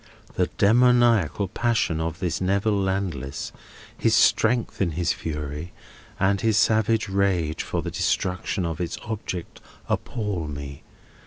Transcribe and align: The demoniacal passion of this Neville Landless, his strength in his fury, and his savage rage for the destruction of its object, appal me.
The 0.33 0.49
demoniacal 0.57 1.49
passion 1.49 2.01
of 2.01 2.17
this 2.17 2.41
Neville 2.41 2.75
Landless, 2.81 3.51
his 3.95 4.15
strength 4.15 4.81
in 4.81 4.93
his 4.93 5.13
fury, 5.13 5.73
and 6.19 6.41
his 6.41 6.57
savage 6.57 7.07
rage 7.07 7.61
for 7.61 7.83
the 7.83 7.91
destruction 7.91 8.65
of 8.65 8.81
its 8.81 8.97
object, 9.03 9.61
appal 9.87 10.47
me. 10.47 10.81